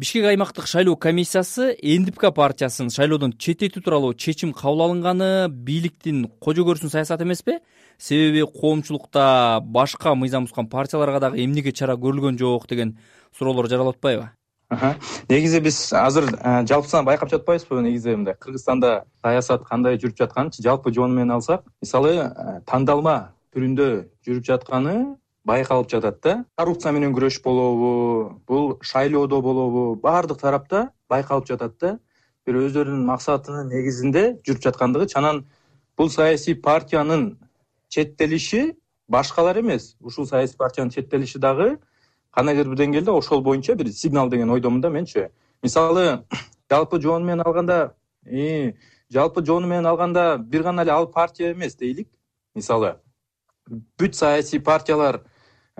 [0.00, 6.94] бишкек аймактык шайлоо комиссиясы ндпк партиясын шайлоодон четтетүү тууралуу чечим кабыл алынганы бийликтин кожо көрүүсүнүн
[6.94, 7.58] саясаты эмеспи
[7.98, 12.96] себеби коомчулукта башка мыйзам бузган партияларга дагы эмнеге чара көрүлгөн жок деген
[13.36, 14.30] суроолор жаралып атпайбы?
[15.28, 18.38] Негизи биз азыр э, жалпысынан байкап жатпайбызбы негизи мындай?
[18.40, 23.90] Кыргызстанда саясат кандай жүрүп жатканынчы жалпы жону менен алсак мисалы э, тандалма түрүндө
[24.24, 26.44] жүрүп жатканы байкалып жатат да.
[26.56, 31.98] Коррупция менен күрөш болобу бул шайлоодо болобу баардык тарапта байкалып жатат да.
[32.46, 35.44] Бир өздөрүнүн максатынын негизинде жүрүп жаткандыгычы анан
[35.96, 37.38] бул саясий партиянын
[37.88, 38.76] четтелиши
[39.08, 39.96] башкалар эмес.
[40.00, 41.78] Ушул саясий партиянын четтелиши дагы
[42.30, 45.28] кандайдыр бир деңгээлде ошол боюнча бир сигнал деген ойдомун да менчи
[45.62, 46.24] мисалы
[46.70, 47.94] жалпы жону менен алганда
[49.10, 52.06] жалпы жону менен алганда бир гана эле ал партия эмес дейли
[52.54, 52.96] мисалы
[53.98, 55.24] бүт саясий партиялар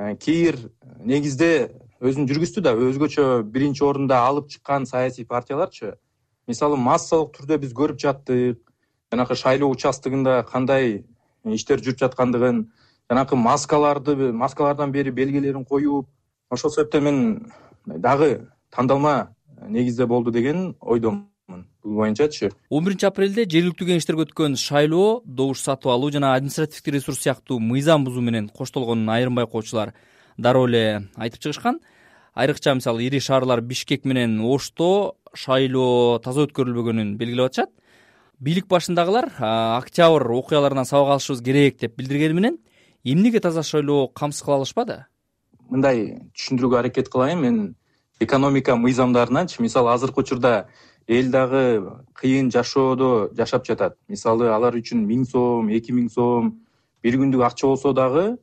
[0.00, 0.56] бир
[1.04, 5.96] негизде өзүн жүргүздү да өзгөчө биринчи орунда алып чыккан саясий партияларчы.
[6.48, 8.58] Мисалы массалык түрдө биз көрүп жаттык.
[9.12, 11.04] Жанакы шайлоо участогунда кандай
[11.44, 12.70] иштер жүрүп жаткандыгын
[13.10, 16.08] жанакы маскаларды маскалардан бери белгилерин коюп
[16.50, 17.52] ошол себептен мен
[17.86, 19.34] дагы тандалма
[19.68, 21.29] негизде болду деген ойдомун
[21.84, 22.50] боюнчачы.
[22.68, 28.04] Он биринчи апрелде жергиликтүү кеңештерге өткөн шайлоо добуш сатып алуу жана административдик ресурс сыяктуу мыйзам
[28.04, 29.94] бузуу менен коштолгонун айрым байкоочулар
[30.36, 31.80] дароо эле айтып чыгышкан.
[32.34, 37.70] Айрыкча мисалы ири шаарлар бишкек менен ошто шайлоо таза өткөрүлбөгөнүн белгилеп атышат.
[38.38, 42.58] Бийлик башындагылар октябрь окуяларынан сабак алышыбыз керек деп билдиргени менен
[43.04, 45.04] эмнеге таза шайлоо камсыз кыла алышпады?
[45.68, 47.40] Мындай түшүндүрүүгө аракет кылайын.
[47.40, 47.74] Мен
[48.20, 50.68] экономика мыйзамдарынанчы мисалы азыркы учурда
[51.08, 53.96] эл дагы кыйын жашоодо жашап жатат.
[54.08, 56.52] Мисалы алар үчүн миң сом эки миң сом
[57.02, 58.38] бир күндүк акча болсо дагы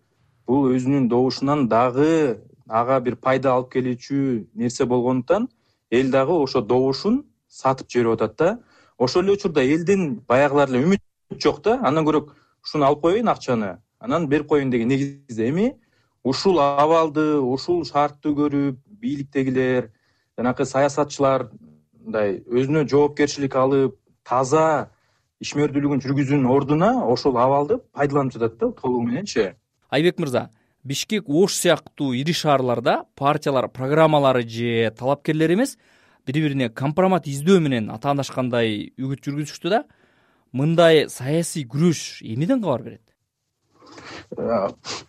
[0.47, 5.47] бул өзүнүн добушунан дагы ага бир пайда алып келүүчү нерсе болгондуктан
[5.91, 8.59] эл дагы ошо добушун сатып жиберип атат да.
[8.97, 11.79] Ошол эле учурда элдин баягылар эле үмүт жок да.
[11.83, 12.27] Андан көрө
[12.63, 13.77] ушуну алып коеюн акчаны.
[13.99, 15.75] Анан берип коеюн деген негизде эми
[16.23, 19.91] ушул абалды ушул шартты көрүп бийликтегилер
[20.37, 21.49] жанакы саясатчылар
[22.07, 24.89] мындай өзүнө жоопкерчилик алып таза
[25.43, 29.51] ишмердүүлүгүн жүргүзүүнүн ордуна ошол абалды пайдаланып жатат да толугу мененчи
[29.91, 30.47] айбек мырза
[30.87, 35.77] бишкек ош сыяктуу ири шаарларда партиялар программалары же талапкерлери эмес
[36.25, 39.83] бири бирине компромат издөө менен атаандашкандай үгүт жүргүзүштү да
[40.53, 43.03] мындай саясий күрөш эмнеден кабар берет?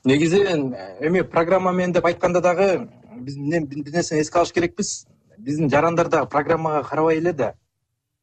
[0.04, 0.42] Негизи
[1.00, 2.88] эми программа менен деп айтканда дагы
[3.22, 5.06] биз бир нерсени эске алыш керекпиз
[5.38, 7.54] биздин жарандар дагы программага карабай эле да.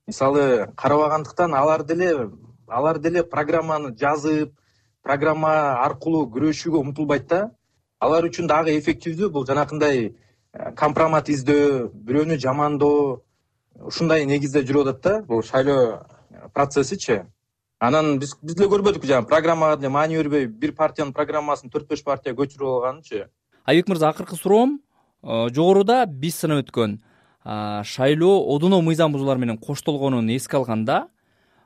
[0.08, 2.32] Мисалы карабагандыктан алар деле
[2.68, 4.54] алар деле программаны жазып
[5.02, 7.52] программа аркылуу күрөшүүгө умтулбайт да.
[8.00, 9.30] Алар үчүн дагы эффективдүү.
[9.30, 10.12] Бул жанакындай
[10.54, 13.22] э, компромат издөө бирөөнү жамандоо
[13.76, 15.22] ушундай негизде жүрүп атат да.
[15.22, 16.06] Бул шайлоо
[16.54, 17.24] процессичи
[17.80, 22.04] анан биз биз деле көрбөдүкпү жанагы программага деле маани бербей бир партиянын программасын төрт беш
[22.04, 23.28] партия көчүрүп алганынчы
[23.66, 24.80] айбек мырза акыркы суроом
[25.26, 27.00] жогоруда биз санап өткөн
[27.44, 31.08] шайлоо одоно мыйзам бузуулар менен коштолгонун эске алганда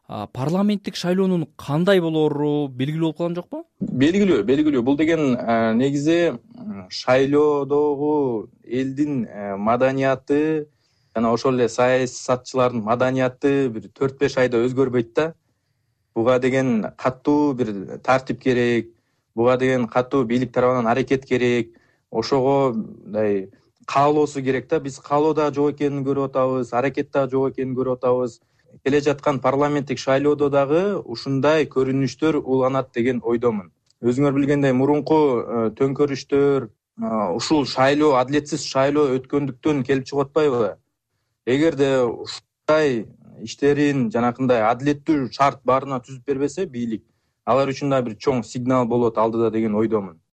[0.08, 3.64] парламенттик шайлоонун кандай болоору белгилүү болуп калган жокпу?
[3.80, 4.82] Белгилүү белгилүү.
[4.82, 5.36] Бул деген
[5.78, 6.40] негизи
[6.90, 10.68] шайлоодогу элдин э, маданияты
[11.14, 15.34] жана ошол эле саясатчылардын маданияты бир төрт беш айда өзгөрбөйт да.
[16.16, 18.90] Буга деген катуу бир тартип керек
[19.36, 21.79] буга деген катуу бийлик тарабынан аракет керек
[22.12, 23.50] ошого мындай
[23.86, 24.80] каалоосу керек да.
[24.80, 28.40] Биз каалоо дагы жок экенин көрүп атабыз аракет дагы жок экенин көрүп атабыз.
[28.84, 33.72] Келе жаткан парламенттик шайлоодо дагы ушундай көрүнүштөр уланат деген ойдомун.
[34.02, 40.76] Өзүңөр билгендей мурунку э, төңкөрүштөр э, ушул шайлоо адилетсиз шайлоо өткөндүктөн келип чыгып атпайбы?
[41.46, 43.08] Эгерде ушундай
[43.42, 47.04] иштерин жанакындай адилеттүү шарт баарына түзүп бербесе бийлик.
[47.46, 50.20] Алар үчүн дагы бир чоң сигнал болот алдыда деген ойдомун